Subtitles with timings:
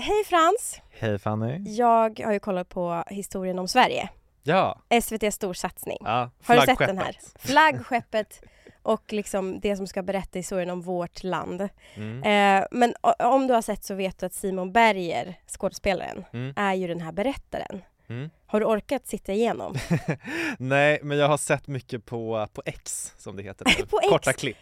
[0.00, 0.80] Hej Frans!
[0.90, 1.58] Hej Fanny.
[1.66, 4.08] Jag har ju kollat på historien om Sverige.
[4.42, 4.78] Ja.
[5.02, 5.98] SVT storsatsning.
[6.00, 7.16] ja Har du sett den här?
[7.38, 8.42] Flaggskeppet
[8.82, 11.68] och liksom det som ska berätta historien om vårt land.
[11.94, 12.22] Mm.
[12.62, 16.54] Eh, men om du har sett så vet du att Simon Berger, skådespelaren, Mm.
[16.56, 17.82] är ju den här berättaren.
[18.08, 18.30] Mm.
[18.46, 19.74] Har du orkat sitta igenom?
[20.58, 23.64] Nej, men jag har sett mycket på, på X som det heter.
[23.90, 24.08] På X?
[24.10, 24.56] Korta klipp.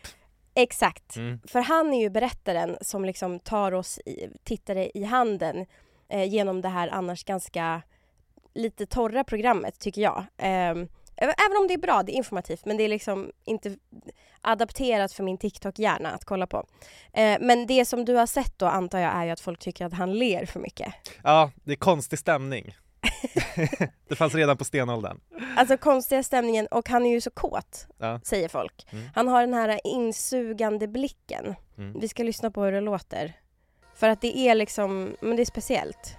[0.58, 1.16] Exakt.
[1.16, 1.40] Mm.
[1.46, 5.66] För han är ju berättaren som liksom tar oss i, tittare i handen
[6.08, 7.82] eh, genom det här annars ganska
[8.54, 10.24] lite torra programmet tycker jag.
[10.38, 13.76] Ehm, även om det är bra, det är informativt men det är liksom inte
[14.40, 16.66] adapterat för min TikTok-hjärna att kolla på.
[17.12, 19.86] Eh, men det som du har sett då antar jag är ju att folk tycker
[19.86, 20.94] att han ler för mycket.
[21.22, 22.74] Ja, det är konstig stämning.
[24.08, 25.20] Det fanns redan på stenåldern.
[25.56, 28.20] Alltså konstiga stämningen och han är ju så kåt, Ja.
[28.24, 28.86] säger folk.
[28.90, 29.08] Mm.
[29.14, 31.54] Han har den här insugande blicken.
[31.78, 32.00] Mm.
[32.00, 33.32] Vi ska lyssna på hur det låter.
[33.94, 36.16] För att det är liksom, men det är speciellt.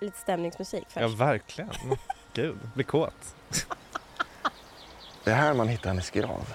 [0.00, 1.00] Lite stämningsmusik först.
[1.00, 1.70] Ja, verkligen.
[2.34, 3.34] Gud, blir kåt.
[5.24, 6.52] Det är här man hittar hennes grav,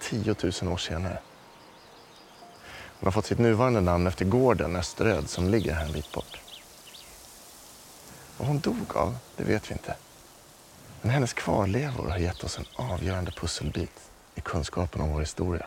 [0.00, 1.18] 10 000 år senare.
[3.00, 6.40] Hon har fått sitt nuvarande namn efter gården Österöd som ligger här en bit bort.
[8.38, 9.94] Vad hon dog av, det vet vi inte.
[11.02, 15.66] Men hennes kvarlevor har gett oss en avgörande pusselbit i kunskapen om vår historia.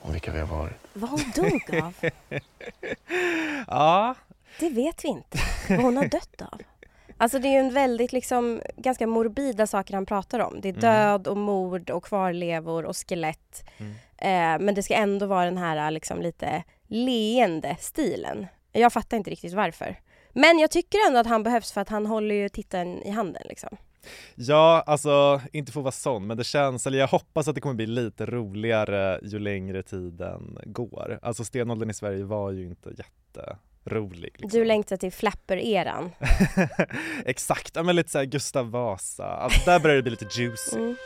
[0.00, 0.74] Om vilka vi har varit.
[0.92, 1.94] Vad hon dog av,
[3.66, 4.14] Ja,
[4.60, 5.38] det vet vi inte.
[5.68, 6.60] Vad hon har dött av.
[7.16, 10.60] Alltså det är en väldigt liksom, ganska morbida saker han pratar om.
[10.60, 10.80] Det är Mm.
[10.80, 13.64] död och mord och kvarlevor och skelett.
[13.78, 13.92] Mm.
[14.18, 18.46] Eh, men det ska ändå vara den här liksom lite leende stilen.
[18.72, 20.00] Jag fattar inte riktigt varför.
[20.38, 23.42] Men jag tycker ändå att han behövs för att han håller ju tittaren i handen
[23.48, 23.76] liksom.
[24.34, 27.60] ja, alltså inte för att vara sån, men det känns, eller jag hoppas att det
[27.60, 31.18] kommer bli lite roligare ju längre tiden går.
[31.22, 34.32] Alltså stenåldern i Sverige var ju inte jätterolig.
[34.38, 34.60] Liksom.
[34.60, 36.10] Du längtar till flapper-eran.
[37.24, 40.76] Exakt, ja, men lite såhär Gustav Vasa, alltså där börjar det bli lite juicy.
[40.76, 40.96] Mm.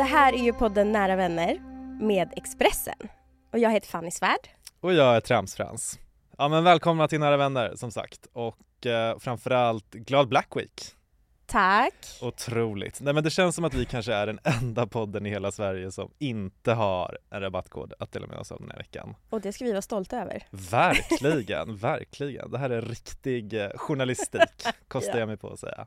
[0.00, 1.58] Det här är ju podden Nära vänner
[2.00, 2.94] med Expressen.
[3.52, 4.48] Och jag heter Fanny Svärd.
[4.80, 5.98] Och jag är Tramsfrans.
[6.38, 10.94] Ja men välkomna till Nära Vänner som sagt och eh, framförallt glad Black Week.
[11.50, 11.94] Tack.
[12.20, 13.00] Otroligt.
[13.00, 15.90] Nej men det känns som att vi kanske är den enda podden i hela Sverige
[15.92, 19.14] som inte har en rabattkod att dela med oss av den här veckan.
[19.30, 20.42] Och det ska vi vara stolta över.
[20.50, 22.50] Verkligen, verkligen.
[22.50, 24.40] Det här är riktig eh, journalistik,
[24.88, 25.18] kostar Ja.
[25.18, 25.86] jag mig på att säga.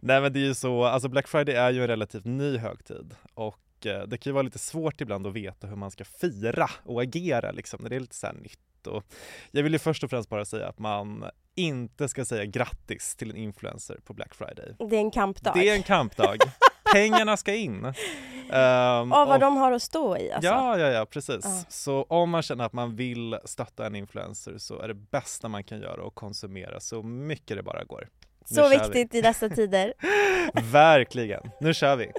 [0.00, 3.14] Nej men det är ju så, alltså Black Friday är ju en relativt ny högtid
[3.34, 6.70] och eh, det kan ju vara lite svårt ibland att veta hur man ska fira
[6.84, 8.86] och agera liksom när det är lite så nytt.
[8.86, 9.04] Och
[9.50, 11.24] jag vill ju först och främst bara säga att man
[11.54, 14.74] inte ska säga grattis till en influencer på Black Friday.
[14.78, 15.52] Det är en kampdag.
[15.54, 16.38] Det är en kampdag.
[16.92, 17.84] Pengarna ska in.
[17.84, 20.50] Um, Av vad de har att stå i alltså.
[20.50, 21.44] Ja, ja, ja, precis.
[21.44, 21.64] Ja.
[21.68, 25.64] Så om man känner att man vill stötta en influencer så är det bästa man
[25.64, 28.08] kan göra att konsumera så mycket det bara går.
[28.50, 29.94] Nu Så viktigt i dessa tider.
[30.54, 30.62] Vi.
[30.72, 31.50] Verkligen.
[31.60, 32.12] Nu kör vi.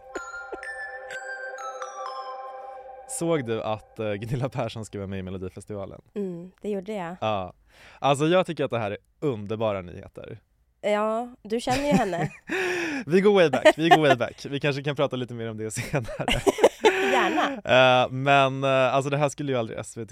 [3.10, 6.02] Såg du att eh, Gunilla Persson ska vara med i Melodifestivalen?
[6.16, 7.16] Mm, det gjorde jag.
[7.22, 7.54] Ja.
[8.00, 10.40] Alltså jag tycker att det här är underbara nyheter.
[10.82, 12.32] Ja, du känner ju henne.
[13.06, 14.46] Vi går way back, vi går way back.
[14.50, 16.26] Vi kanske kan prata lite mer om det senare.
[17.12, 17.54] Gärna.
[18.04, 20.12] Eh, men eh, alltså det här skulle ju aldrig SVT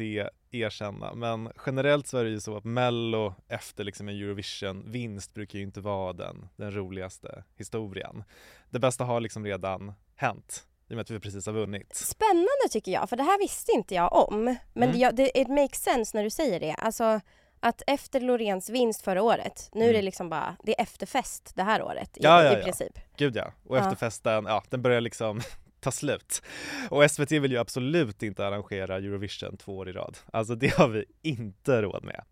[0.51, 5.59] erkänna men generellt så är det ju så att Mello efter liksom en Eurovision-vinst brukar
[5.59, 8.23] ju inte vara den, den roligaste historien.
[8.69, 11.95] Det bästa har liksom redan hänt i och med att vi precis har vunnit.
[11.95, 14.55] Spännande tycker jag, för det här visste inte jag om.
[14.73, 15.15] Men Mm.
[15.15, 16.73] det, it makes sense när du säger det.
[16.73, 17.19] Alltså
[17.63, 20.05] att efter Loreens vinst förra året, nu är det Mm.
[20.05, 22.63] liksom bara, det är efterfest det här året i, Ja, ja, i ja.
[22.63, 22.99] princip.
[23.17, 23.81] Gud ja, och Ja.
[23.81, 25.41] efterfesten, ja den börjar liksom
[25.79, 26.41] ta slut.
[26.89, 30.17] Och SVT vill ju absolut inte arrangera Eurovision två år i rad.
[30.33, 32.23] Alltså det har vi inte råd med.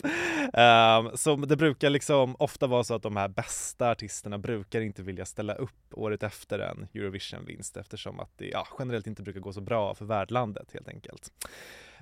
[1.08, 5.04] Um, så det brukar liksom ofta vara så att de här bästa artisterna brukar inte
[5.04, 9.54] vilja ställa upp året efter en Eurovision-vinst eftersom att det ja, generellt inte brukar gå
[9.54, 11.32] så bra för värdlandet helt enkelt.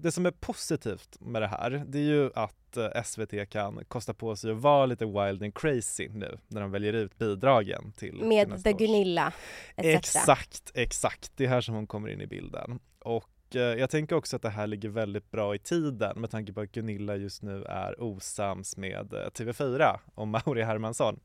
[0.01, 4.13] Det som är positivt med det här, det är ju att eh, SVT kan kosta
[4.13, 8.23] på sig att vara lite wild and crazy nu när de väljer ut bidragen till
[8.23, 8.73] Med The.
[8.73, 9.33] Gunilla
[9.75, 9.85] etc.
[9.85, 11.31] Exakt, exakt.
[11.35, 12.79] Det är här som hon kommer in i bilden.
[12.99, 16.53] Och eh, jag tänker också att det här ligger väldigt bra i tiden med tanke
[16.53, 21.19] på att Gunilla just nu är osams med eh, TV4 och Mauri Hermansson.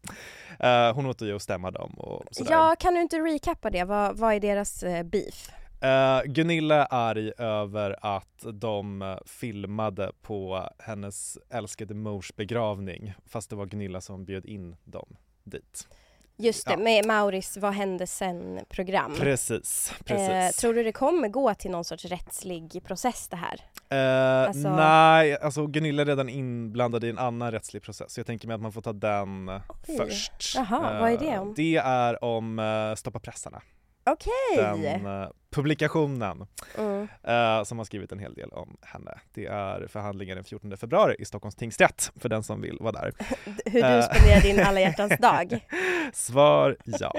[0.95, 2.53] Hon åter ju att stämma dem och sådär.
[2.53, 3.85] Ja, kan du inte recappa det?
[3.85, 5.51] Vad, vad är deras beef?
[5.85, 13.51] Eh, Gunilla är arg över att de eh, filmade på hennes älskade mors begravning fast
[13.51, 15.89] det var Gunilla som bjöd in dem dit.
[16.37, 16.79] Just det, Ja.
[16.79, 19.15] med Mauris Vad hände sen-program.
[19.19, 20.29] Precis, precis.
[20.29, 23.61] Eh, tror du det kommer gå till någon sorts rättslig process det här?
[23.89, 28.17] Eh, Alltså- Nej, alltså Gunilla är redan inblandad i en annan rättslig process.
[28.17, 29.97] Jag tänker mig att man får ta den eh, Oj.
[29.97, 30.53] först.
[30.57, 31.55] Jaha, vad är det Eh, om?
[31.57, 33.63] Det är om uh, Stoppa pressarna.
[34.07, 34.57] Okej!
[34.83, 36.47] Den eh, publikationen
[36.79, 37.09] Mm.
[37.23, 39.19] eh, som har skrivit en hel del om henne.
[39.35, 43.13] Det är förhandlingen den 14 februari i Stockholms tingsrätt för den som vill vara där.
[43.65, 45.67] Hur du spenderar din alla hjärtans dag.
[46.13, 47.13] Svar ja.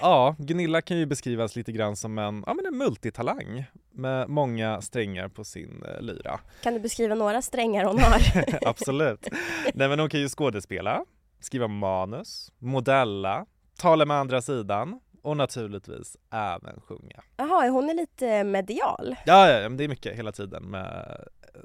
[0.00, 4.80] Ja, Gunilla kan ju beskrivas lite grann som en, ja, men en multitalang med många
[4.80, 6.40] strängar på sin eh, lyra.
[6.62, 8.22] Kan du beskriva några strängar hon har?
[8.68, 9.28] Absolut.
[9.74, 11.04] Nej men hon kan ju skådespela,
[11.40, 13.46] skriva manus, modella,
[13.78, 17.22] tala med andra sidan och naturligtvis även sjunga.
[17.36, 19.16] Jaha, hon är lite medial.
[19.26, 21.24] Ja, ja, men det är mycket hela tiden med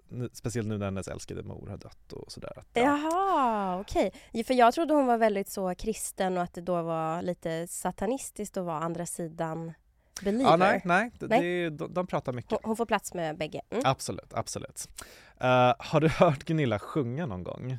[0.09, 2.53] nu- Speciellt nu när hennes älskade mor har dött och sådär.
[2.59, 2.81] Att, ja.
[2.81, 4.11] Jaha, okej.
[4.31, 7.67] Ja, För jag trodde hon var väldigt så kristen och att det då var lite
[7.67, 9.73] satanistiskt att vara andra sidan
[10.23, 10.51] believer.
[10.51, 11.41] Ja, nej, nej, Nej.
[11.41, 12.51] Det, de, de pratar mycket.
[12.51, 13.61] Hon, hon får plats med bägge.
[13.69, 13.83] Mm.
[13.85, 14.89] Absolut, absolut.
[15.39, 17.77] Eh, har du hört Gunilla sjunga någon gång?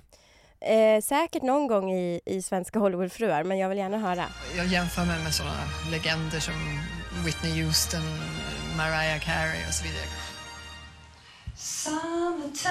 [0.60, 4.25] Eh, säkert någon gång i, i svenska Hollywoodfruar, men jag vill gärna höra.
[4.56, 6.55] Jag jämför mig med sådana legender som
[7.25, 8.02] Whitney Houston,
[8.76, 10.05] Mariah Carey och så vidare.
[11.56, 12.69] Summertime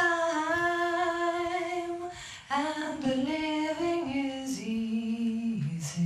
[2.50, 5.98] and the living is easy.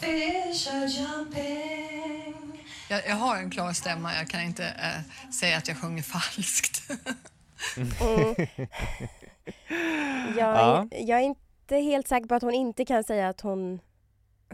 [0.00, 2.66] Fish are jumping.
[2.88, 6.90] Jag, jag har en klar stämma, jag kan inte eh, säga att jag sjunger falskt.
[7.76, 8.34] Mm.
[10.36, 10.86] Jag, Ja.
[10.90, 13.80] är, jag är inte helt säker på att hon inte kan säga att hon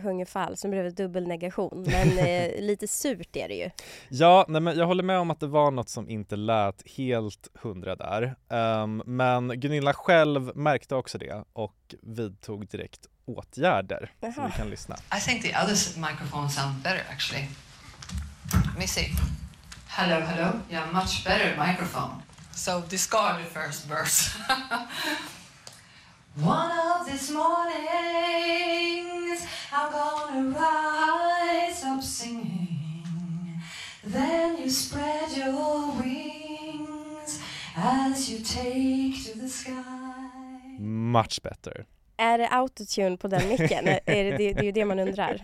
[0.02, 1.86] sjunger falskt, som blev ett dubbelnegation.
[1.90, 3.70] Men eh, lite surt är det ju.
[4.08, 7.48] Ja, nej, men jag håller med om att det var något som inte lät helt
[7.54, 8.36] hundra där.
[8.48, 14.12] Ehm, men Gunilla själv märkte också det och vidtog direkt åtgärder.
[14.20, 14.46] Så Jaha.
[14.46, 14.94] vi kan lyssna.
[15.16, 17.44] I think the other microphone sounds better actually.
[18.66, 19.06] Let me see.
[19.88, 20.48] Hello, hello.
[20.70, 22.14] Yeah, much better microphone.
[22.58, 24.30] So discard the first verse.
[26.34, 27.76] One of these mornings,
[29.72, 33.62] I'm gonna rise up singing.
[34.02, 37.38] Then you spread your wings
[37.76, 40.28] as you take to the sky.
[40.80, 41.86] Much better.
[42.18, 43.88] Är det autotune på den micken?
[44.06, 45.42] är det, det, det är ju det man undrar.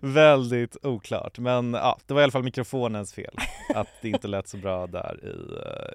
[0.00, 3.34] Väldigt oklart, men ja, det var i alla fall mikrofonens fel
[3.74, 5.28] att det inte lät så bra där i,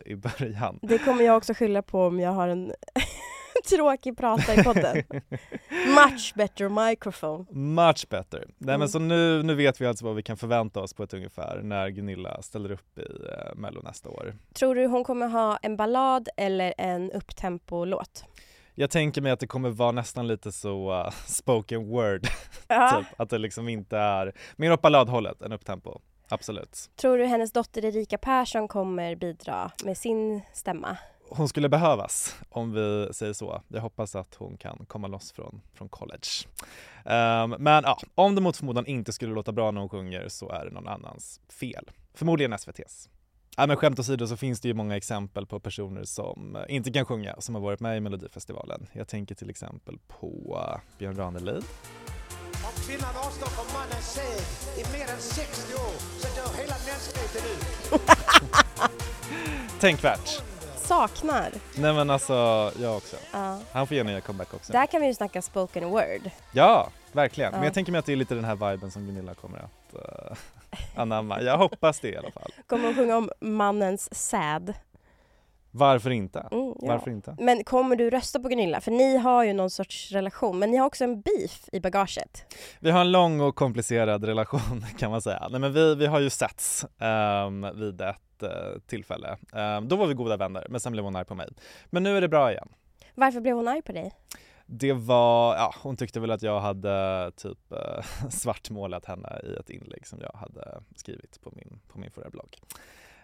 [0.08, 0.80] eh, i början.
[0.82, 2.72] Det kommer jag också skylla på om jag har en
[3.70, 5.04] tråkig prata i podden.
[5.88, 7.46] Much better microphone.
[7.52, 8.40] Much better.
[8.58, 8.80] Nej Mm.
[8.80, 11.62] men så nu, nu vet vi alltså vad vi kan förvänta oss på ett ungefär
[11.64, 14.36] när Gunilla ställer upp i uh, Mello nästa år.
[14.54, 18.24] Tror du hon kommer ha en ballad eller en upptempo-låt?
[18.80, 22.28] Jag tänker mig att det kommer vara nästan lite så uh, spoken word,
[22.68, 22.98] Ja.
[23.00, 23.20] typ.
[23.20, 26.00] Att det liksom inte är mer åt balladhållet än upptempo.
[26.30, 26.90] Absolut.
[26.96, 30.98] Tror du hennes dotter Erika Persson kommer bidra med sin stämma?
[31.30, 33.62] Hon skulle behövas, om vi säger så.
[33.68, 36.28] Jag hoppas att hon kan komma loss från, från college.
[37.06, 40.50] Ehm, men ja, om det mot förmodan inte skulle låta bra när hon sjunger så
[40.50, 41.90] är det någon annans fel.
[42.14, 43.10] Förmodligen SVTs.
[43.60, 46.92] Ja, men skämt åsido så finns det ju många exempel på personer som eh, inte
[46.92, 48.88] kan sjunga som har varit med i Melodifestivalen.
[48.94, 51.64] Jag tänker till exempel på eh, Björn Ranelid.
[52.54, 57.42] Om kvinnan avstår från mannens säd i mer än 60 år så dör hela mänskligheten
[57.52, 58.02] ut.
[59.82, 60.42] Tänkvärt!
[60.76, 61.52] Saknar.
[61.78, 62.34] Nej men alltså,
[62.80, 63.16] jag också.
[63.34, 63.60] Ja.
[63.72, 64.74] Han får gärna göra comeback också.
[64.74, 66.30] Där kan vi ju snacka spoken word.
[66.52, 67.52] Ja, verkligen.
[67.52, 67.66] Men Ja.
[67.66, 70.38] jag tänker mig att det är lite den här viben som Gunilla kommer att uh,
[70.96, 71.42] anamma.
[71.42, 72.52] Jag hoppas det i alla fall.
[72.68, 74.74] Kommer hon sjunga om mannens säd?
[75.72, 76.40] Varför inte?
[76.40, 76.88] Mm, ja.
[76.88, 77.36] Varför inte?
[77.40, 78.82] Men kommer du rösta på Gunilla?
[78.82, 82.56] För ni har ju någon sorts relation, men ni har också en beef i bagaget.
[82.80, 85.48] Vi har en lång och komplicerad relation kan man säga.
[85.52, 86.86] Nej, men vi, vi har ju setts
[87.48, 88.50] um, vid ett eh,
[88.88, 89.38] tillfälle.
[89.54, 91.48] Ehm, då var vi goda vänner, men sen blev hon arg på mig.
[91.90, 92.68] Men nu är det bra igen.
[93.16, 94.12] Varför blev hon arg på dig?
[94.70, 99.70] Det var, ja hon tyckte väl att jag hade typ eh, svartmålat henne i ett
[99.70, 102.58] inlägg som jag hade skrivit på min, på min förra blogg.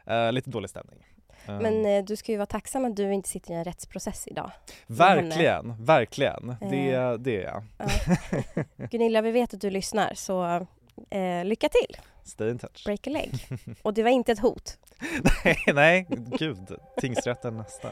[0.06, 1.06] Eh, lite dålig stämning.
[1.46, 4.28] Ehm, Men eh, du ska ju vara tacksam att du inte sitter i en rättsprocess
[4.28, 4.52] idag.
[4.88, 6.50] verkligen, verkligen.
[6.50, 6.70] Eh.
[6.70, 7.64] Det, det är jag.
[7.78, 8.64] Ja.
[8.92, 10.68] Gunilla, vi vet att du lyssnar, så
[11.10, 11.98] eh, lycka till!
[12.24, 12.86] Stay in touch.
[12.86, 13.32] Break a leg.
[13.82, 14.78] Och det var inte ett hot.
[15.44, 16.08] nej, nej,
[16.40, 16.76] gud.
[16.98, 17.92] Tingsrätten nästa.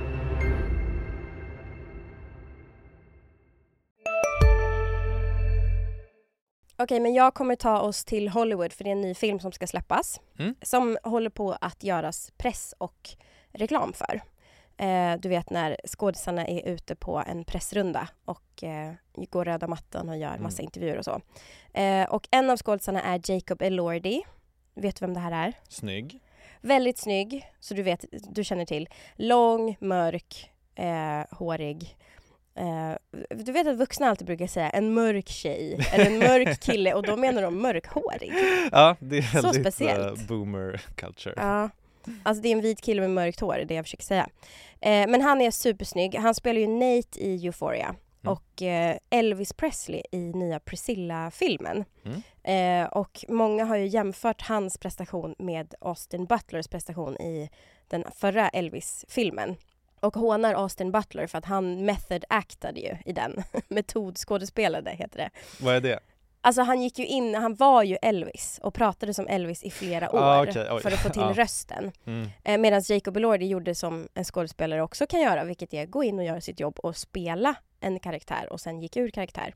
[6.83, 9.51] Okej, men jag kommer ta oss till Hollywood för det är en ny film som
[9.51, 10.21] ska släppas.
[10.39, 10.55] Mm.
[10.61, 13.09] Som håller på att göras press och
[13.51, 14.21] reklam för.
[14.77, 20.09] Eh, du vet när skådisarna är ute på en pressrunda och eh, går röda mattan
[20.09, 20.65] och gör massa Mm.
[20.67, 21.21] intervjuer och så.
[21.73, 24.23] Eh, och en av skådisarna är Jacob Elordi.
[24.73, 25.53] Vet du vem det här är?
[25.69, 26.19] Snygg.
[26.61, 28.89] Väldigt snygg, så du vet, du känner till.
[29.15, 31.97] Lång, mörk, eh, hårig.
[32.55, 32.93] Eh,
[33.29, 37.03] du vet att vuxna alltid brukar säga en mörk tjej eller en mörk kille och
[37.03, 38.33] då menar de mörkhårig.
[38.71, 40.19] Ja, det är Så väldigt speciellt.
[40.19, 41.33] eh, boomer culture.
[41.37, 41.69] Ja,
[42.23, 44.29] alltså det är en vit kille med mörkt hår, det är det jag försöker säga.
[44.81, 46.15] Eh, men han är supersnygg.
[46.15, 48.33] Han spelar ju Nate i Euphoria Mm.
[48.33, 51.85] och eh, Elvis Presley i nya Priscilla-filmen.
[52.05, 52.83] Mm.
[52.83, 57.49] Eh, och många har ju jämfört hans prestation med Austin Butlers prestation i
[57.87, 59.55] den förra Elvis-filmen.
[60.01, 63.43] Och hånar Austin Butler för att han method actade ju i den.
[63.67, 65.29] Metodskådespelade heter det.
[65.65, 65.99] Vad är det?
[66.43, 70.11] Alltså han gick ju in, han var ju Elvis och pratade som Elvis i flera
[70.11, 70.81] år Ah, oj.
[70.81, 71.33] för att få till Ja.
[71.35, 71.91] rösten.
[72.05, 72.29] Mm.
[72.43, 76.19] Eh, Medan Jacob Elordi gjorde som en skådespelare också kan göra, vilket är gå in
[76.19, 79.53] och göra sitt jobb och spela en karaktär och sen gick ur karaktär.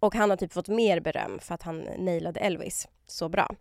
[0.00, 3.54] Och han har typ fått mer beröm för att han nailade Elvis så bra.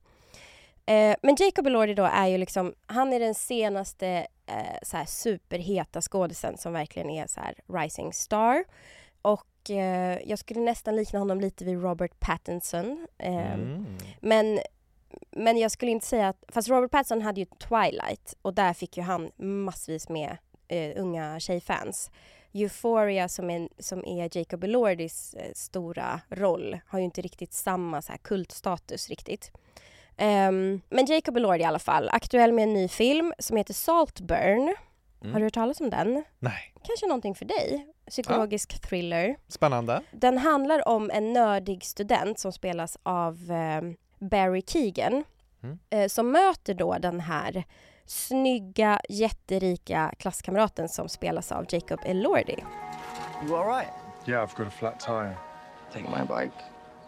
[0.85, 5.05] Eh, men Jacob Elordi då är ju liksom, han är den senaste eh, så här
[5.05, 8.63] superheta skådisen som verkligen är så här rising star.
[9.21, 13.07] Och eh, jag skulle nästan likna honom lite vid Robert Pattinson.
[13.17, 13.85] Eh, Mm.
[14.21, 14.59] men,
[15.31, 16.43] men jag skulle inte säga att...
[16.47, 20.37] Fast Robert Pattinson hade ju Twilight och där fick ju han massvis med
[20.67, 22.11] eh, unga tjejfans.
[22.53, 28.01] Euphoria som är, som är Jacob Elordis eh, stora roll har ju inte riktigt samma
[28.01, 29.51] så här, kultstatus riktigt.
[30.17, 34.75] Ehm, men Jacob Elordi i alla fall, aktuell med en ny film som heter Saltburn.
[35.21, 35.33] Mm.
[35.33, 36.23] Har du hört talas om den?
[36.39, 36.73] Nej.
[36.83, 37.87] Kanske någonting för dig?
[38.09, 39.35] Psykologisk thriller.
[39.47, 40.01] Spännande.
[40.11, 43.81] Den handlar om en nördig student som spelas av eh,
[44.29, 45.23] Barry Keegan
[45.63, 45.79] Mm.
[45.89, 47.63] eh, som möter då den här
[48.05, 52.63] snygga, jätterika klasskamraten som spelas av Jacob Elordi.
[53.45, 53.89] You all right?
[54.27, 55.35] Yeah, I've got a flat tire.
[55.93, 56.53] Take my bike.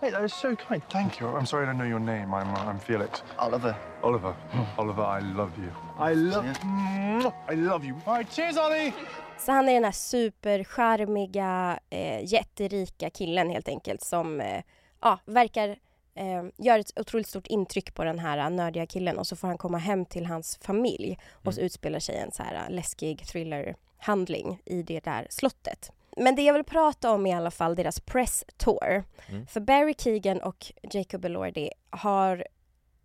[0.05, 0.83] Hey, that is so kind.
[0.89, 1.27] Thank you.
[1.27, 2.31] I'm sorry I don't know your name.
[2.31, 3.23] I'm, uh, I'm Felix.
[3.39, 3.75] Oliver.
[4.03, 4.35] Oliver.
[4.77, 5.71] Oliver, I love you.
[5.97, 7.33] I love Mwah!
[7.49, 7.95] I love you.
[8.05, 8.93] All right, cheers, Ollie!
[9.39, 14.63] Så han är den här supercharmiga, eh, jätterika killen helt enkelt som eh,
[15.01, 15.69] ja, verkar
[16.15, 19.57] eh, göra ett otroligt stort intryck på den här nördiga killen och så får han
[19.57, 24.83] komma hem till hans familj och så utspelar sig en så här läskig thriller-handling i
[24.83, 25.91] det där slottet.
[26.15, 29.03] Men det jag vill prata om är i alla fall deras press tour.
[29.29, 29.47] Mm.
[29.47, 32.45] För Barry Keegan och Jacob Elordi har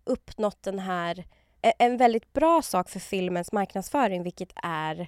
[0.03, 1.25] uppnått den här,
[1.61, 5.07] e- en väldigt bra sak för filmens marknadsföring vilket är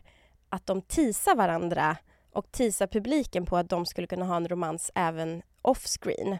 [0.49, 1.97] att de teasar varandra
[2.31, 6.37] och teasar publiken på att de skulle kunna ha en romans även off-screen.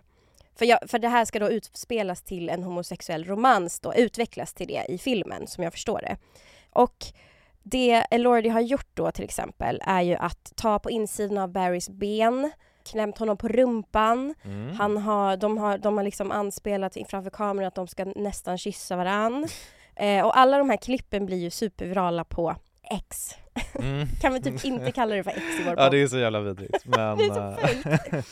[0.56, 4.68] För, jag, för det här ska då utspelas till en homosexuell romans då, utvecklas till
[4.68, 6.18] det i filmen som jag förstår det.
[6.70, 7.06] Och
[7.64, 11.90] det Elordi har gjort då till exempel är ju att ta på insidan av Barrys
[11.90, 12.52] ben,
[12.92, 14.76] klämt honom på rumpan, Mm.
[14.76, 18.96] han har, de, har, de har liksom anspelat framför kameran att de ska nästan kyssa
[18.96, 19.48] varann.
[19.96, 22.56] Eh, och alla de här klippen blir ju supervirala på
[22.92, 23.30] X.
[23.80, 24.08] Mm.
[24.22, 25.92] Kan vi typ inte kalla det för X i vår Ja, podd?
[25.92, 26.86] det är så jävla vidrigt.
[26.86, 28.24] Men, eh,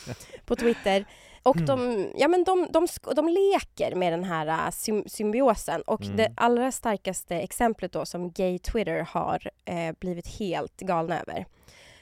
[0.46, 1.04] på Twitter.
[1.42, 1.66] Och Mm.
[1.66, 5.82] de, ja, men de, de, de leker med den här äh, sym- symbiosen.
[5.82, 6.16] Och Mm.
[6.16, 11.46] det allra starkaste exemplet då som gay Twitter har eh, blivit helt galna över.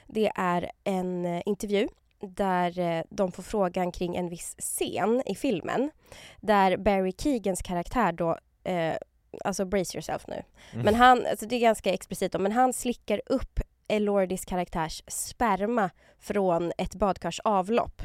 [0.07, 1.87] Det är en eh, intervju
[2.19, 5.91] där eh, de får frågan kring en viss scen i filmen.
[6.41, 8.37] Där Barry Keegans karaktär då
[9.45, 10.43] Alltså brace yourself nu.
[10.73, 10.85] Mm.
[10.85, 15.89] Men han, alltså det är ganska explicit då, men han slickar upp Elordis karaktärs sperma
[16.19, 18.01] från ett badkars avlopp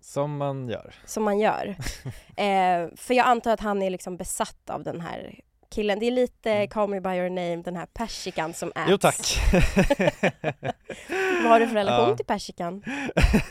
[0.00, 0.94] som man gör.
[1.04, 1.66] som man gör.
[2.36, 5.34] eh, för jag antar att han är liksom besatt av den här
[5.70, 5.98] killen.
[5.98, 6.68] Det är lite Mm.
[6.68, 8.86] Call me by your name, den här persikan som äts.
[8.88, 9.38] Jo tack.
[11.42, 12.16] Vad har du för relation Ja.
[12.16, 12.82] till persikan?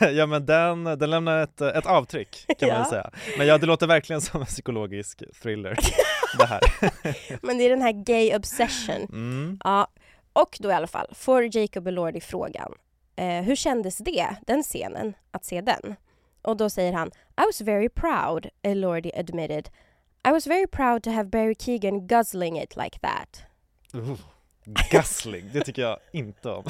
[0.12, 2.82] ja men den, den lämnar ett, ett avtryck kan man Ja.
[2.82, 3.10] väl säga.
[3.38, 5.76] Men ja, det låter verkligen som en psykologisk thriller
[6.38, 6.60] det här.
[7.46, 9.06] Men det är den här gay obsession.
[9.12, 9.60] Mm.
[9.64, 9.88] Ja,
[10.32, 12.72] och då i alla fall får Jacob Elordi frågan.
[13.16, 15.96] Eh, hur kändes det, den scenen, att se den?
[16.42, 17.08] Och då säger han
[17.40, 19.68] I was very proud, Elordi admitted.
[20.28, 23.42] I was very proud to have Barry Keegan guzzling it like that.
[23.94, 24.16] Uh,
[24.90, 26.64] Guzzling, det tycker jag inte om.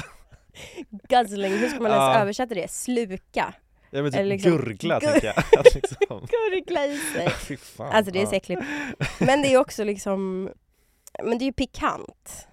[1.09, 2.19] Guzzling, hur ska man ens Ja.
[2.21, 2.71] översätta det?
[2.71, 3.53] Sluka?
[3.89, 5.37] Ja men typ liksom- gurgla Gur- tänker jag.
[5.59, 5.97] Att liksom.
[6.09, 7.29] Gurgla i sig.
[7.47, 7.91] Fy fan.
[7.91, 8.61] Alltså det är så äckligt.
[9.19, 10.49] Men det är också liksom,
[11.23, 12.47] men det är ju pikant.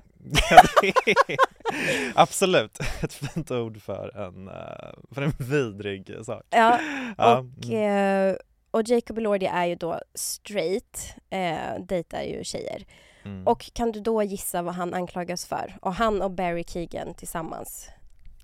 [0.51, 1.37] Ja, det är-
[2.15, 6.43] Absolut, ett fint ord för en, eh, för en vidrig sak.
[6.51, 6.81] Ja,
[7.19, 8.31] Ja, och, mm.
[8.31, 8.37] eh,
[8.71, 12.85] och Jacob Elordi är ju då straight, eh, dejtar ju tjejer.
[13.25, 13.47] Mm.
[13.47, 15.77] Och kan du då gissa vad han anklagas för?
[15.83, 17.91] Och han och Barry Keegan tillsammans.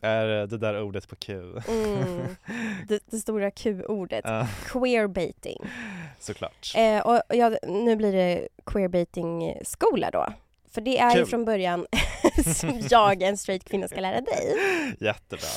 [0.00, 1.32] Är det där ordet på Q?
[1.68, 2.36] Mm.
[2.88, 4.24] Det, det stora Q-ordet.
[4.24, 5.58] Ja, Queerbaiting.
[6.18, 6.72] såklart.
[6.76, 10.26] Eh, och och ja, nu blir det queerbaiting-skola då.
[10.74, 11.26] För det är ju Kul.
[11.26, 11.86] från början
[12.56, 14.56] som jag, en straight kvinna, ska lära dig.
[15.00, 15.48] Jättebra.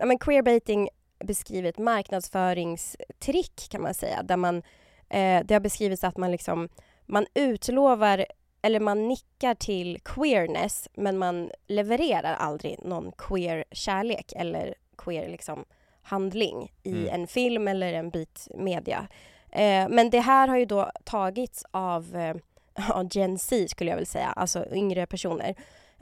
[0.00, 0.88] Ja, men queerbaiting
[1.24, 4.22] beskriver ett marknadsföringstrick kan man säga.
[4.22, 4.56] Där man,
[5.08, 6.68] eh, det har beskrivits att man liksom,
[7.06, 8.26] man utlovar
[8.62, 15.64] eller man nickar till queerness men man levererar aldrig någon queer kärlek eller queer liksom
[16.02, 17.08] handling i Mm.
[17.20, 19.06] en film eller en bit media.
[19.52, 22.36] Eh, men det här har ju då tagits av eh,
[22.88, 25.54] ja, Gen Z skulle jag vilja säga, alltså yngre personer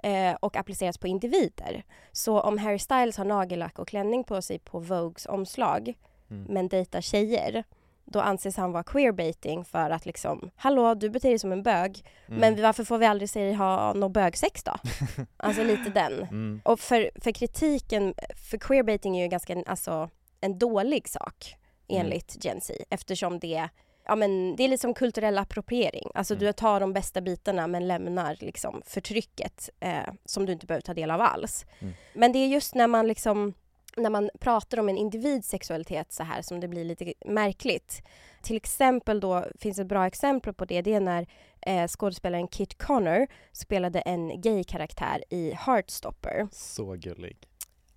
[0.02, 1.85] eh, och applicerats på individer.
[2.12, 5.95] Så om Harry Styles har nagellack och klänning på sig på Vogues omslag
[6.31, 6.45] Mm.
[6.49, 7.64] men dejtar tjejer
[8.04, 12.04] då anses han vara queerbaiting för att liksom, hallå du beter dig som en bög
[12.28, 12.40] Mm.
[12.40, 14.73] men varför får vi aldrig se dig ha någon bögsex då?
[15.37, 16.12] alltså lite den.
[16.23, 16.61] Mm.
[16.64, 18.14] Och för, för kritiken,
[18.50, 21.57] för queerbaiting är ju ganska alltså, en dålig sak
[21.88, 22.00] Mm.
[22.07, 23.69] enligt Gen Z eftersom det
[24.06, 26.11] Ja men det är liksom kulturell appropriering.
[26.14, 26.44] Alltså Mm.
[26.46, 30.94] du tar de bästa bitarna men lämnar liksom förtrycket eh, som du inte behöver ta
[30.94, 31.66] del av alls.
[31.78, 31.94] Mm.
[32.14, 33.54] Men det är just när man liksom
[33.96, 38.02] när man pratar om en individs sexualitet så här som det blir lite märkligt.
[38.42, 40.82] Till exempel då finns ett bra exempel på det.
[40.82, 41.26] Det är när
[41.66, 46.49] eh, skådespelaren Kit Connor spelade en gay-karaktär i Heartstopper.
[46.52, 47.37] Så gullig.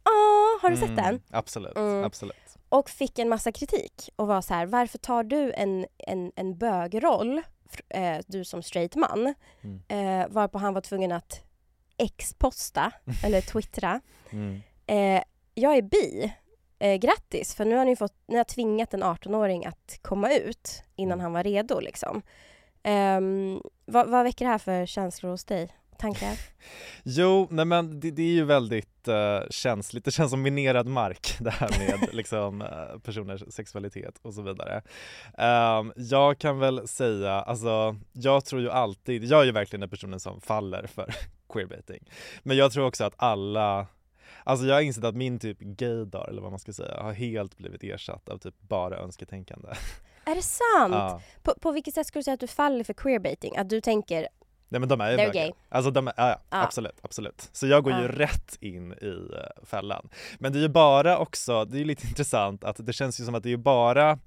[0.04, 1.22] Ah, har du sett Mm, den?
[1.32, 2.04] Absolut, Mm.
[2.04, 2.47] absolut.
[2.70, 6.58] Och fick en massa kritik och var så här, varför tar du en, en, en
[6.58, 7.42] bögroll,
[7.90, 9.34] eh, du som straight man?
[9.62, 9.82] Mm.
[9.88, 11.44] Eh, varpå han var tvungen att
[11.98, 12.92] ex-posta,
[13.24, 14.02] eller twittra.
[14.30, 14.62] Mm.
[14.88, 16.34] Eh, jag är bi.
[16.80, 20.84] Eh, grattis, för nu har ni fått, ni har tvingat en 18-åring att komma ut
[20.96, 21.24] innan Mm.
[21.24, 22.22] han var redo liksom.
[22.84, 25.70] Ehm, vad, vad väcker det här för känslor hos dig?
[25.98, 26.40] Tankar?
[27.04, 31.38] Jo, nej men det, det är ju väldigt eh, känsligt, det känns som minerad mark
[31.40, 34.82] det här med liksom, eh, personers sexualitet och så vidare.
[35.38, 39.90] Ehm, jag kan väl säga, alltså jag tror ju alltid, jag är ju verkligen den
[39.90, 41.16] personen som faller för
[41.50, 42.10] queerbaiting.
[42.44, 43.88] Men jag tror också att alla
[44.44, 47.58] Alltså jag har insett att min typ gaydar, eller vad man ska säga, har helt
[47.58, 49.70] blivit ersatt av typ bara önsketänkande.
[50.26, 50.94] Är det sant?
[50.94, 51.22] Ja.
[51.44, 53.58] På, på vilket sätt skulle du säga att du faller för queerbaiting?
[53.58, 54.28] Att du tänker,
[54.70, 55.34] Nej men de är ju They're bögar.
[55.34, 55.52] gay.
[55.70, 57.50] Alltså de är, ja, ja, absolut, absolut.
[57.52, 58.08] Så jag går ju Ja.
[58.08, 60.10] rätt in i eh, fällan.
[60.40, 63.26] Men det är ju bara också, det är ju lite intressant att det känns ju
[63.26, 64.20] som att det är ju bara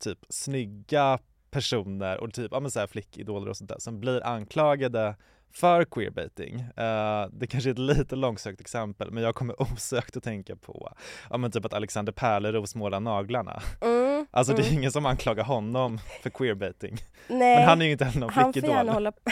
[0.00, 1.18] typ snygga
[1.50, 5.16] personer och typ, ja men såhär flickidoler och sånt där som blir anklagade
[5.52, 6.60] för queerbaiting.
[6.60, 10.92] Eh, det kanske är ett lite långsökt exempel men jag kommer osökt att tänka på
[11.30, 13.62] ja men typ att Alexander Pärleros målar naglarna.
[13.80, 13.95] mm,
[14.30, 14.78] Alltså det är mm.
[14.78, 16.98] ingen som anklagar honom för queerbaiting.
[17.28, 18.76] Nej, Men han är ju inte heller någon han får flickidol.
[18.76, 19.20] gärna hålla på.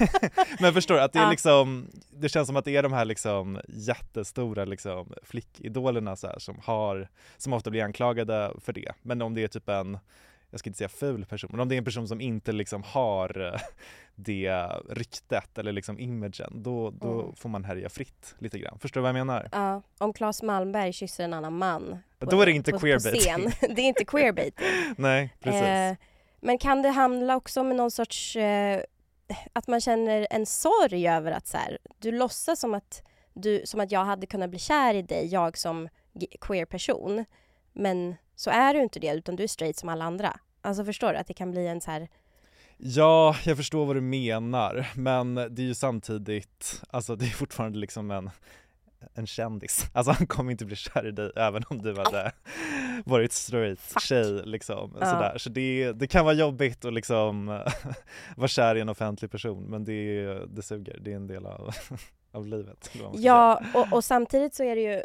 [0.60, 1.30] Men förstår du, att det är Ja.
[1.30, 6.38] liksom, det känns som att det är de här liksom jättestora liksom flickidolerna så här,
[6.38, 8.92] som har, som ofta blir anklagade för det.
[9.02, 9.98] Men om det är typ en,
[10.52, 12.82] jag ska inte säga ful person, men om det är en person som inte liksom
[12.82, 13.60] har eh,
[14.14, 14.50] det
[14.90, 17.34] ryktet eller liksom imagen, då, då Mm.
[17.36, 18.78] får man härja fritt lite grann.
[18.78, 19.48] Förstår du vad jag menar?
[19.52, 21.98] Ja, om Claes Malmberg kysser en annan man.
[22.18, 23.20] på- Då är det inte på- på queerbaiting.
[23.50, 23.52] scen.
[23.76, 24.66] det är inte queerbaiting.
[24.96, 25.62] Nej, precis.
[25.62, 25.94] Eh,
[26.40, 28.80] men kan det handla också om någon sorts, eh,
[29.52, 33.02] att man känner en sorg över att så här, du låtsas som att,
[33.34, 35.88] du, som att jag hade kunnat bli kär i dig, jag som
[36.40, 37.24] queer person.
[37.72, 40.36] Men så är du inte det, utan du är straight som alla andra.
[40.60, 41.18] Alltså förstår du?
[41.18, 42.08] Att det kan bli en så här,
[42.84, 47.78] Ja, jag förstår vad du menar, men det är ju samtidigt, alltså det är fortfarande
[47.78, 48.30] liksom en,
[49.14, 49.86] en kändis.
[49.92, 52.32] Alltså han kommer inte bli kär i dig även om du hade
[53.04, 54.02] varit straight Fuck.
[54.02, 54.96] tjej liksom.
[55.00, 55.06] Ja.
[55.06, 55.38] Sådär.
[55.38, 57.46] Så det, det kan vara jobbigt att liksom
[58.36, 60.98] vara kär i en offentlig person, men det, det suger.
[61.00, 61.74] Det är en del av,
[62.32, 62.90] av livet.
[63.14, 65.02] Ja, och, och samtidigt så är det ju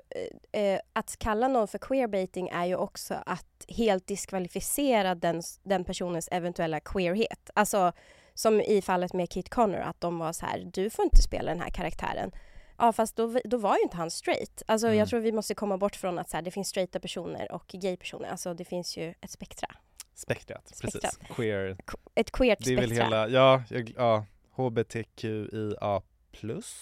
[0.51, 5.83] eh, eh, att kalla någon för queerbaiting är ju också att helt diskvalificera den, den
[5.83, 7.49] personens eventuella queerhet.
[7.53, 7.91] Alltså
[8.33, 11.51] som i fallet med Kit Connor, att de var så här, du får inte spela
[11.51, 12.31] den här karaktären.
[12.77, 14.61] Ja, fast då, då var ju inte han straight.
[14.67, 14.99] Alltså Mm.
[14.99, 17.65] jag tror vi måste komma bort från att så här, det finns straighta personer och
[17.67, 18.29] gay-personer.
[18.29, 19.67] Alltså det finns ju ett spektra.
[20.13, 20.89] Spektrat, precis.
[21.01, 21.35] Spektrat.
[21.35, 21.77] Queer.
[22.15, 23.03] Ett queert Det är väl spektra.
[23.05, 26.75] hela, ja, jag, ja HBTQIA plus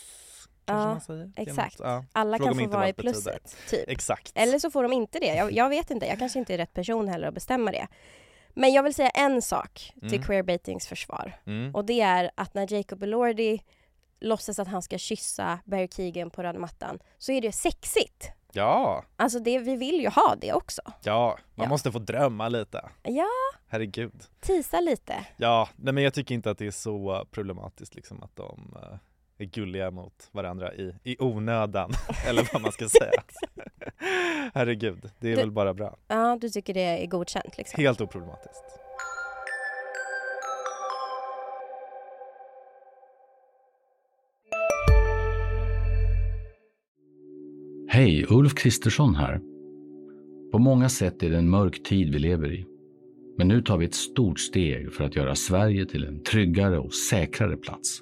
[0.65, 1.32] kanske Ja, man säger.
[1.36, 1.75] Exakt.
[1.80, 2.06] ja.
[2.12, 3.89] Alla Fråga kan få vara i plusset, typ.
[3.89, 4.32] Exakt.
[4.36, 5.36] Eller så får de inte det.
[5.36, 7.88] Jag, jag vet inte, jag kanske inte är rätt person heller att bestämma det.
[8.54, 10.23] Men jag vill säga en sak till Mm.
[10.23, 11.34] queerbaitings försvar.
[11.45, 11.75] Mm.
[11.75, 13.62] Och det är att när Jacob Elordi
[14.19, 18.30] låtsas att han ska kyssa Barry Keegan på röda mattan så är det sexigt.
[18.51, 20.82] Ja, Alltså det, vi vill ju ha det också.
[21.04, 21.69] ja, man Ja.
[21.69, 22.89] måste få drömma lite.
[23.04, 23.28] Ja,
[23.67, 24.23] Herregud.
[24.39, 25.25] tisa lite.
[25.38, 28.97] Ja, nej men jag tycker inte att det är så problematiskt liksom att de eh,
[29.38, 31.91] är gulliga mot varandra i, i onödan,
[32.30, 33.12] eller vad man ska säga.
[34.54, 35.98] Herregud, det är Du- väl bara bra.
[36.08, 37.84] Ja, du tycker det är godkänt liksom.
[37.84, 38.63] Helt oproblematiskt.
[47.88, 49.41] Hej, Ulf Kristersson här.
[50.52, 52.65] På många sätt är det en mörk tid vi lever i.
[53.38, 56.93] Men nu tar vi ett stort steg för att göra Sverige till en tryggare och
[56.93, 58.02] säkrare plats.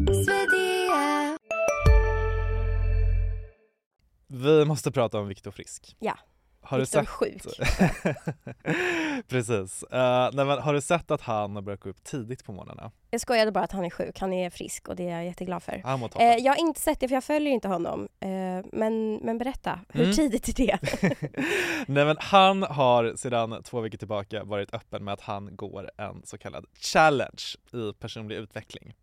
[4.33, 5.95] Vi måste prata om Viktor Frisk.
[5.99, 6.17] Ja.
[6.63, 7.09] Har du Viktor sett...
[7.09, 7.43] Sjuk.
[9.27, 9.83] Precis.
[9.83, 12.91] Uh, nej, men har du sett att han har börjat gå upp tidigt på morgnarna?
[13.09, 15.63] Jag skojade bara att han är sjuk, han är frisk och det är jag jätteglad
[15.63, 15.81] för.
[15.83, 16.03] Han.
[16.03, 18.07] Eh, jag har inte sett det för jag följer inte honom.
[18.19, 18.29] Eh,
[18.73, 20.15] men, men berätta, hur Mm.
[20.15, 20.79] tidigt är det?
[21.87, 26.21] Nej men han har sedan två veckor tillbaka varit öppen med att han går en
[26.25, 28.93] så kallad challenge i personlig utveckling.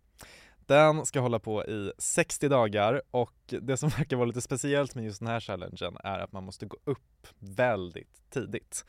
[0.69, 5.03] Den ska hålla på i 60 dagar och det som verkar vara lite speciellt med
[5.03, 8.85] just den här challengen är att man måste gå upp väldigt tidigt.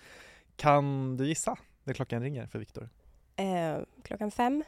[0.56, 2.88] Kan du gissa när klockan ringer för Viktor?
[3.36, 4.64] eh, klockan fem.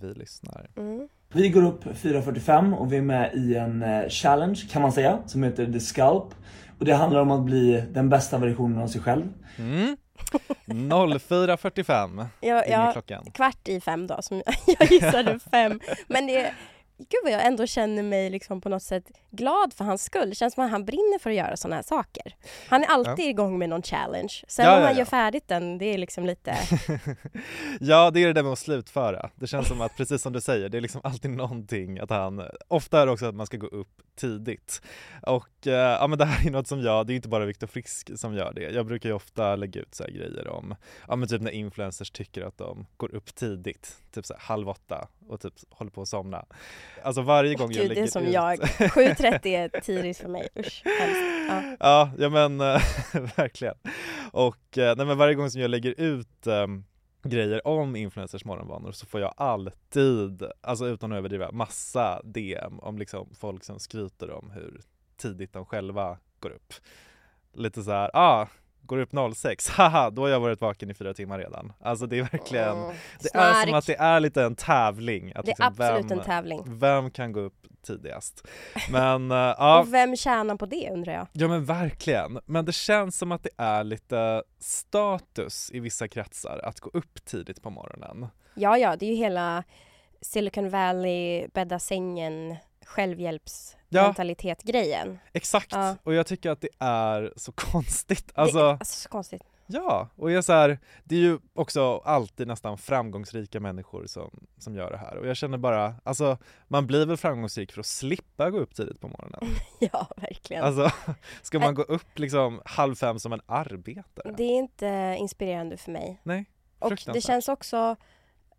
[0.00, 0.70] Vi lyssnar.
[0.76, 1.08] Mm.
[1.32, 5.22] Vi går upp 4.45 och vi är med i en eh, challenge kan man säga
[5.26, 6.34] som heter The Scalp.
[6.78, 9.32] Och det handlar om att bli den bästa versionen av sig själv.
[9.56, 9.96] Mm.
[10.68, 13.30] 04.45 Ja, ja, klockan.
[13.34, 15.80] kvart i fem då, som jag gissade fem.
[16.06, 16.54] Men det,
[16.98, 20.28] gud vad jag ändå känner mig liksom på något sätt glad för hans skull.
[20.28, 22.34] Det känns som att han brinner för att göra sådana här saker.
[22.68, 24.32] Han är alltid igång med någon challenge.
[24.48, 24.98] Sen Ja, om ja, han ja.
[24.98, 26.56] gör färdigt den, det är liksom lite...
[27.80, 29.30] Ja, det är det där med att slutföra.
[29.34, 32.42] Det känns som att, precis som du säger, det är liksom alltid någonting att han,
[32.68, 34.82] ofta är det också att man ska gå upp tidigt.
[35.22, 37.66] Och eh, ja men det här är något som jag, det är inte bara Viktor
[37.66, 38.70] Frisk som gör det.
[38.70, 40.74] Jag brukar ju ofta lägga ut så här grejer om,
[41.08, 44.68] ja men typ när influencers tycker att de går upp tidigt, typ så här halv
[44.68, 46.44] åtta och typ håller på att somna.
[47.02, 48.32] Alltså varje gång jag Gud, lägger det är som ut...
[48.32, 48.58] jag.
[48.60, 50.48] 7.30 är tidigt för mig.
[50.58, 50.82] Usch.
[51.48, 51.62] Ja.
[51.80, 52.82] Ja, ja men eh,
[53.36, 53.74] verkligen.
[54.32, 56.84] Och eh, nej, men varje gång som jag lägger ut ehm,
[57.22, 62.98] grejer om influencers morgonvanor så får jag alltid, alltså utan att överdriva, massa DM om
[62.98, 64.80] liksom folk som skryter om hur
[65.16, 66.74] tidigt de själva går upp.
[67.52, 68.46] Lite så här, ah,
[68.88, 71.72] går upp 06, haha, då har jag varit vaken i fyra timmar redan.
[71.80, 72.96] Alltså det är verkligen, Mm.
[73.20, 75.32] det är som att det är lite en tävling.
[75.34, 76.62] Att Det är liksom absolut vem, en tävling.
[76.66, 77.54] Vem kan gå upp
[77.86, 78.48] tidigast?
[78.90, 79.80] Men eh, ja.
[79.80, 81.26] Och vem tjänar på det undrar jag?
[81.32, 86.60] Ja men verkligen, men det känns som att det är lite status i vissa kretsar
[86.64, 88.26] att gå upp tidigt på morgonen.
[88.54, 89.64] Ja, ja, det är ju hela
[90.20, 92.56] Silicon Valley, bädda sängen,
[92.88, 95.18] självhjälpsmentalitet-grejen.
[95.32, 95.96] Exakt, Ja.
[96.04, 98.26] och jag tycker att det är så konstigt.
[98.26, 99.42] Det är Alltså, alltså så konstigt.
[99.66, 104.74] ja, och jag så här, det är ju också alltid nästan framgångsrika människor som, som
[104.74, 108.50] gör det här och jag känner bara, alltså man blir väl framgångsrik för att slippa
[108.50, 109.40] gå upp tidigt på morgonen.
[109.92, 110.64] Ja, verkligen.
[110.64, 110.90] Alltså,
[111.42, 114.34] ska man gå upp liksom halv fem som en arbetare?
[114.36, 116.20] Det är inte inspirerande för mig.
[116.22, 116.44] Nej,
[116.78, 117.96] Och det känns också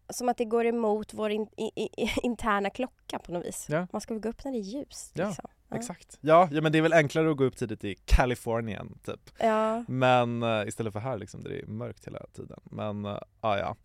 [0.09, 1.89] som att det går emot vår in, i, i,
[2.23, 3.65] interna klocka på något vis.
[3.69, 3.87] Ja.
[3.91, 5.11] Man ska väl gå upp när det är ljust.
[5.13, 5.49] Ja, liksom.
[5.75, 6.17] Exakt.
[6.21, 9.29] Ja, ja, men det är väl enklare att gå upp tidigt i Kalifornien typ.
[9.37, 9.83] Ja.
[9.87, 12.59] Men eh, istället för här liksom där det är mörkt hela tiden.
[12.63, 13.75] Men uh, ah, ja.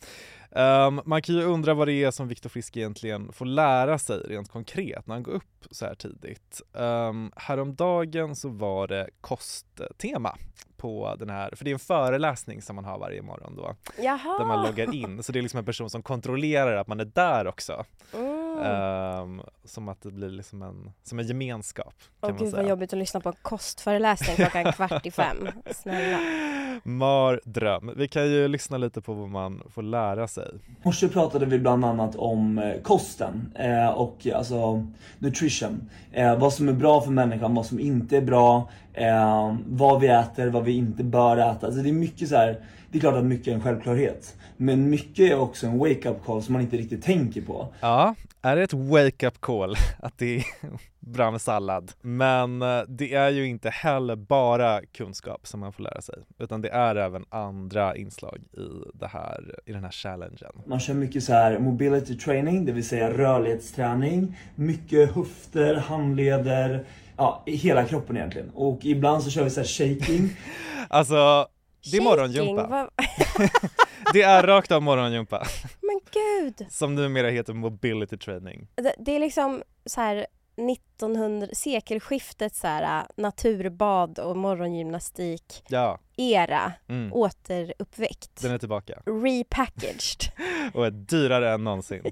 [0.55, 4.18] Ehm, man kan ju undra vad det är som Viktor Frisk egentligen får lära sig
[4.18, 6.62] rent konkret när han går upp så här tidigt.
[6.73, 10.37] Um, häromdagen så var det kosttema
[10.77, 13.77] på den här, för det är en föreläsning som man har varje morgon då.
[13.99, 14.38] Jaha.
[14.38, 17.05] Där man loggar in, så det är liksom en person som kontrollerar att man är
[17.05, 17.85] där också.
[18.14, 18.44] Mm.
[18.62, 22.62] Ehm, som att det blir liksom en, som en gemenskap kan Åh man gud säga.
[22.62, 25.37] vad jobbigt att lyssna på en kostföreläsning klockan kvart i fem.
[25.71, 26.19] Snälla.
[26.85, 27.90] Mardröm.
[27.97, 30.49] Vi kan ju lyssna lite på vad man får lära sig.
[30.83, 34.87] Morse pratade vi bland annat om eh, kosten eh, och alltså
[35.19, 35.90] nutrition.
[36.12, 38.71] Eh, vad som är bra för människan, vad som inte är bra.
[38.93, 41.67] Eh, vad vi äter, vad vi inte bör äta.
[41.67, 42.57] Alltså det är mycket så här.
[42.95, 44.37] Det är klart att mycket är en självklarhet.
[44.57, 47.75] Men mycket är också en wake-up call som man inte riktigt tänker på.
[47.81, 50.45] Ja, är det ett wake-up call att det är
[51.01, 51.93] bra med sallad?
[52.01, 56.61] Men eh, det är ju inte heller bara kunskap som man får lära sig, utan
[56.61, 60.53] det är även andra inslag i, det här, i den här challengen.
[60.67, 64.37] Man kör mycket så här mobility training, det vill säga rörlighetsträning.
[64.55, 66.85] Mycket höfter, handleder,
[67.17, 68.51] ja hela kroppen egentligen.
[68.55, 70.31] Och ibland så kör vi så här shaking.
[70.89, 71.47] Alltså,
[71.90, 72.66] det är morgongympa.
[72.66, 72.90] vad-
[74.12, 75.47] Det är rakt av morgongympa,
[75.83, 76.66] Men gud!
[76.70, 78.68] som numera heter mobility training.
[78.75, 80.27] Det, det är liksom så här
[80.73, 87.12] 1900, sekelskiftet så här äh, naturbad och morgongymnastik Ja, era Mm.
[87.12, 88.42] återuppväckt.
[88.42, 90.33] den är tillbaka Repackaged.
[90.74, 92.03] och är dyrare än någonsin.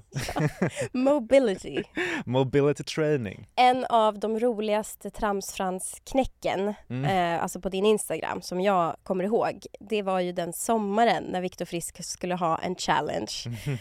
[0.93, 1.83] Mobility.
[2.27, 3.47] mobility training.
[3.57, 7.05] En av de roligaste tramsfransknäcken, Mm.
[7.37, 11.41] eh, alltså på din Instagram, som jag kommer ihåg, det var ju den sommaren när
[11.41, 13.33] Viktor Frisk skulle ha en challenge.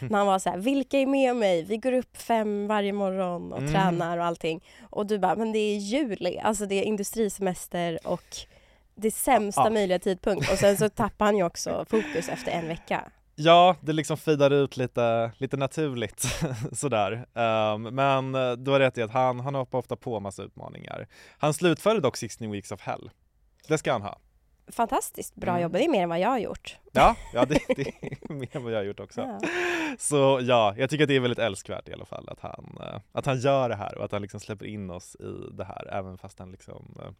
[0.09, 1.63] när han var så här, vilka är med mig?
[1.63, 3.71] Vi går upp fem varje morgon och Mm.
[3.73, 4.63] tränar och allting.
[4.89, 8.23] Och du bara, men det är juli, alltså det är industrisemester och
[8.95, 9.69] det sämsta Ja.
[9.69, 10.51] möjliga tidpunkt.
[10.51, 13.11] Och sen så tappar han ju också fokus efter en vecka.
[13.35, 16.25] Ja, det liksom fejdar ut lite, lite naturligt
[16.71, 17.25] sådär.
[17.33, 21.07] Um, men eh, du har rätt i att han, han hoppar ofta på massa utmaningar.
[21.37, 23.09] Han slutförde dock 16 weeks of hell.
[23.67, 24.19] Det ska han ha.
[24.67, 25.61] Fantastiskt bra Mm.
[25.61, 26.77] jobbat, det är mer än vad jag har gjort.
[26.91, 29.21] Ja, ja det, det är mer än vad jag har gjort också.
[29.21, 29.39] Ja.
[29.99, 32.99] Så ja, jag tycker att det är väldigt älskvärt i alla fall att han, eh,
[33.11, 35.87] att han gör det här och att han liksom släpper in oss i det här
[35.93, 37.11] även fast han liksom eh,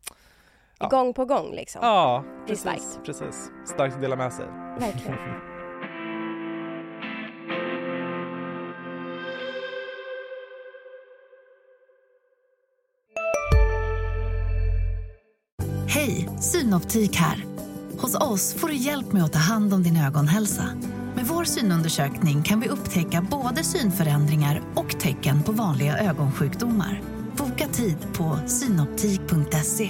[0.82, 0.88] Ja.
[0.88, 1.80] Gång på gång liksom.
[1.84, 2.64] Ja, Precis.
[2.66, 3.52] precis, precis.
[3.66, 4.46] Starkt att dela med sig.
[4.80, 5.18] Verkligen.
[15.88, 17.46] Hej, Synoptik här.
[17.98, 20.64] Hos oss får du hjälp med att ta hand om din ögonhälsa.
[21.16, 27.02] Med vår synundersökning kan vi upptäcka både synförändringar och tecken på vanliga ögonsjukdomar.
[27.38, 29.90] Boka tid på synoptik.se.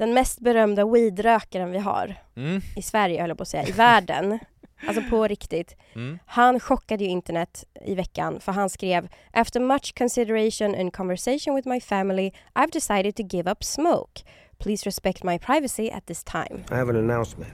[0.00, 2.60] Den mest berömda weedrökaren vi har Mm.
[2.76, 4.38] i Sverige, höll jag på att säga, i världen.
[4.86, 5.76] Alltså på riktigt.
[5.94, 6.18] Mm.
[6.26, 11.68] Han chockade ju internet i veckan för han skrev After much consideration and conversation with
[11.68, 14.22] my family I've decided to give up smoke.
[14.58, 16.60] Please respect my privacy at this time.
[16.70, 17.52] I have an announcement.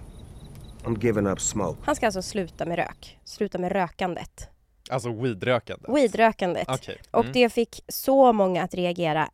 [0.84, 1.78] I'm giving up smoke.
[1.84, 3.18] Han ska alltså sluta med rök.
[3.24, 4.48] Sluta med rökandet.
[4.90, 5.92] Alltså weedrökande.
[5.92, 6.68] Weedrökandet.
[6.68, 6.96] Okej.
[7.10, 7.32] Och Mm.
[7.32, 9.28] det fick så många att reagera,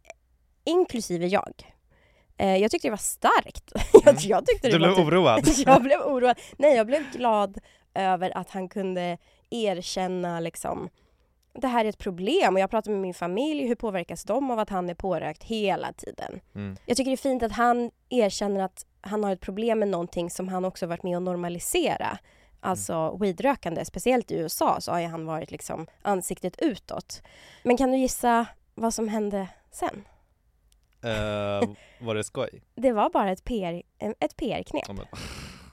[0.65, 1.72] inklusive jag.
[2.39, 3.73] Eh, jag tyckte det var starkt.
[4.05, 4.83] jag, jag tyckte det Mm.
[4.83, 5.49] Du var blev oroad?
[5.67, 6.39] jag blev oroad.
[6.57, 7.59] Nej, jag blev glad
[7.95, 9.19] över att han kunde
[9.51, 10.89] erkänna liksom
[11.55, 14.59] det här är ett problem och jag pratar med min familj, hur påverkas de av
[14.59, 16.41] att han är pårökt hela tiden?
[16.55, 16.77] Mm.
[16.87, 20.31] Jag tycker det är fint att han erkänner att han har ett problem med någonting
[20.31, 22.19] som han också varit med att normalisera.
[22.61, 27.23] Alltså weedrökande, speciellt i USA så har ju han varit liksom ansiktet utåt.
[27.63, 30.05] Men kan du gissa vad som hände sen?
[31.03, 31.69] Eh,
[32.01, 32.63] var det skoj?
[32.75, 33.83] Det var bara ett PR,
[34.21, 34.85] ett PR-knep.
[34.89, 35.07] Ja, men-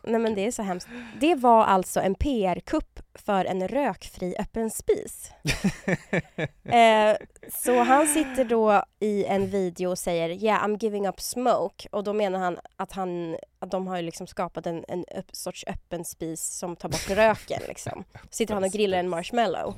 [0.03, 0.87] Nej men det är så hemskt.
[1.19, 5.31] Det var alltså en PR-kupp för en rökfri öppen spis.
[6.63, 7.15] eh,
[7.53, 12.03] så han sitter då i en video och säger yeah I'm giving up smoke och
[12.03, 16.05] då menar han att, han, att de har liksom skapat en, en upp, sorts öppen
[16.05, 18.03] spis som tar bort röken liksom.
[18.29, 19.73] Sitter han och grillar en marshmallow.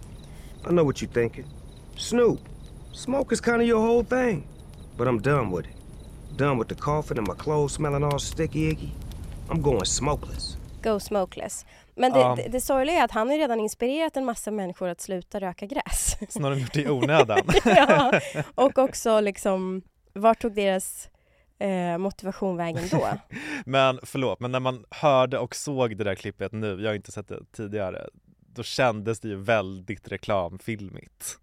[0.65, 1.45] I know what you're thinking.
[1.97, 2.39] Snoop,
[2.93, 4.47] smoke is kind of your whole thing.
[5.01, 5.75] But I'm done with it.
[6.37, 8.91] Done with the coughing and my clothes smelling all sticky icky.
[9.49, 10.57] I'm going smokeless.
[10.83, 11.65] Go smokeless.
[11.95, 12.35] Men det, Ja.
[12.35, 15.39] det, det sorgliga är att han har ju redan inspirerat en massa människor att sluta
[15.39, 16.17] röka gräs.
[16.29, 17.39] Så har de gjort det i onödan.
[17.65, 18.19] ja,
[18.55, 19.81] och också liksom,
[20.13, 21.09] vart tog deras
[21.59, 23.07] eh, motivation vägen då?
[23.65, 27.11] Men förlåt, men när man hörde och såg det där klippet nu, jag har inte
[27.11, 28.07] sett det tidigare,
[28.53, 31.37] då kändes det ju väldigt reklamfilmigt.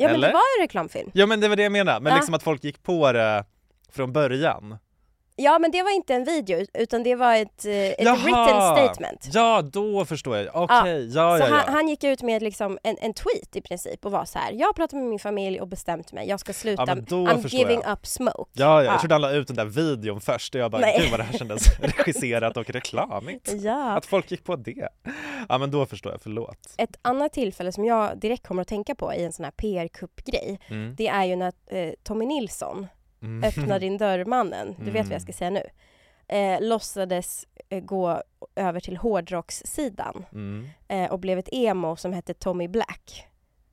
[0.00, 0.28] Ja men Eller?
[0.28, 1.10] det var en reklamfilm.
[1.14, 2.16] Ja men det var det jag menade, men Ja.
[2.16, 3.44] liksom att folk gick på det
[3.92, 4.78] från början.
[5.42, 9.28] Ja men det var inte en video utan det var ett, eh, ett written statement.
[9.32, 10.56] Ja, då förstår jag.
[10.56, 11.54] Okej, ja, så ja, ja.
[11.54, 14.52] Han, han gick ut med liksom en, en tweet i princip och var så här.
[14.52, 16.28] Jag har pratat med min familj och bestämt mig.
[16.28, 16.84] Jag ska sluta.
[16.86, 17.92] Ja, I'm giving jag.
[17.92, 18.50] up smoke.
[18.52, 20.98] Ja, ja, jag trodde han la ut den där videon först och jag bara, Nej.
[21.00, 23.52] gud vad det här kändes regisserat och reklamigt.
[23.52, 23.96] Ja.
[23.96, 24.88] Att folk gick på det.
[25.48, 26.58] Ja, men då förstår jag, förlåt.
[26.78, 30.60] Ett annat tillfälle som jag direkt kommer att tänka på i en sån här PR-kupp-grej,
[30.68, 30.94] Mm.
[30.96, 32.86] det är ju när eh, Tommy Nilsson,
[33.22, 33.44] Mm.
[33.48, 35.12] öppna din dörr-mannen, du vet vad Mm.
[35.12, 35.62] jag ska säga nu,
[36.28, 38.22] eh, låtsades eh, gå
[38.56, 40.68] över till hårdrockssidan Mm.
[40.88, 43.26] eh, och blev ett emo som hette Tommy Black.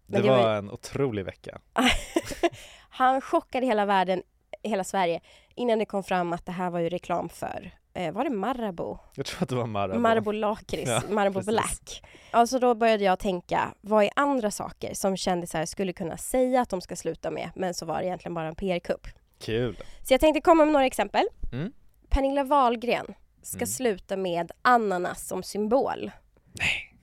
[0.05, 1.59] Det, Men var en otrolig vecka.
[2.89, 4.23] Han chockade hela världen,
[4.63, 5.21] hela Sverige,
[5.55, 8.97] innan det kom fram att det här var ju reklam för, eh, var det Marabou?
[9.15, 9.99] Jag tror att det var Marabou.
[9.99, 11.49] Marabou lakrits, Ja, Marabou precis.
[11.53, 12.03] Black.
[12.31, 16.69] Alltså då började jag tänka, vad är andra saker som kändisar skulle kunna säga att
[16.69, 19.07] de ska sluta med, men så var det egentligen bara en PR-kupp.
[19.39, 19.77] Kul.
[20.03, 21.25] Så jag tänkte komma med några exempel.
[21.51, 21.71] Mm.
[22.09, 23.05] Pernilla Wahlgren
[23.41, 23.67] ska Mm.
[23.67, 26.11] sluta med ananas som symbol.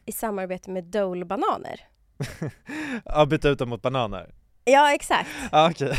[0.06, 1.80] I samarbete med Dole bananer.
[3.04, 4.34] Ja, byta ut dem mot bananer.
[4.64, 5.30] Ja, exakt.
[5.52, 5.88] Ja, okej.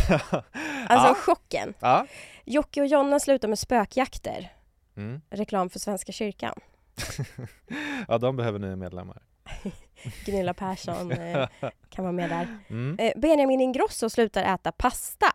[0.88, 1.14] Alltså ja.
[1.16, 1.74] chocken.
[1.80, 2.08] Ja.
[2.46, 4.54] Jocke och Jonna slutar med spökjakter.
[4.98, 5.22] Mm.
[5.30, 6.54] Reklam för Svenska kyrkan.
[8.08, 9.22] ja, de behöver nya medlemmar.
[10.26, 11.48] Gunilla Persson eh,
[11.90, 12.48] kan vara med där.
[12.70, 13.00] Mm.
[13.00, 15.28] Eh, Benjamin Ingrosso slutar äta pasta.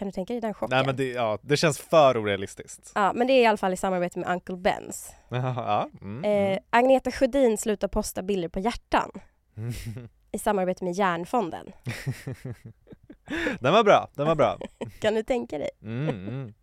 [0.00, 0.76] Kan du tänka dig den chocken?
[0.76, 2.92] Nej men det, ja, det känns för orealistiskt.
[2.94, 5.10] Ja, men det är i alla fall i samarbete med Uncle Ben's.
[5.56, 5.88] ja.
[6.00, 6.24] Mm.
[6.24, 9.10] Eh, Agneta Sjödin slutar posta bilder på hjärtan
[9.56, 9.72] Mm.
[10.32, 11.72] i samarbete med Järnfonden.
[13.60, 14.58] Den var bra, den var bra.
[15.00, 15.70] Kan du tänka dig?
[15.82, 16.54] Mm, mm.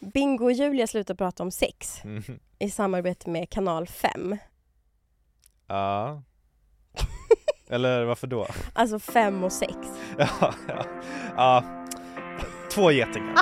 [0.00, 2.22] Bingo och Julia slutar prata om sex Mm.
[2.58, 4.36] i samarbete med Kanal 5.
[5.66, 6.22] Ja.
[7.70, 8.46] Eller varför då?
[8.72, 9.72] Alltså 5 och 6.
[10.18, 10.84] Ja, ja.
[11.36, 11.64] ja.
[12.74, 13.34] Två getingar.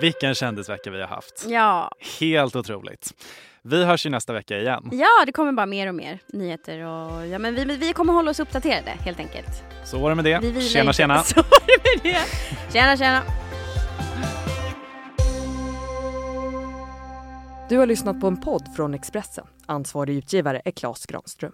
[0.00, 1.44] Vilken kändisvecka vi har haft.
[1.48, 1.90] Ja.
[2.20, 3.14] Helt otroligt.
[3.62, 4.88] Vi hörs ju nästa vecka igen.
[4.92, 8.30] Ja, det kommer bara mer och mer nyheter och ja, men vi, vi kommer hålla
[8.30, 9.62] oss uppdaterade helt enkelt.
[9.84, 10.38] Så var det med det.
[10.42, 10.92] Vi Tjena inte.
[10.96, 11.18] tjena.
[11.22, 12.72] Så var det med det.
[12.72, 13.22] Tjena tjena.
[17.68, 19.46] Du har lyssnat på en podd från Expressen.
[19.66, 21.52] Ansvarig utgivare är Klas Granström.